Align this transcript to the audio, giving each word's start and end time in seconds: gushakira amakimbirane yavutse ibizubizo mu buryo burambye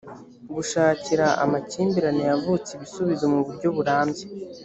gushakira 0.55 1.25
amakimbirane 1.43 2.23
yavutse 2.31 2.69
ibizubizo 2.73 3.25
mu 3.33 3.39
buryo 3.45 3.67
burambye 3.75 4.25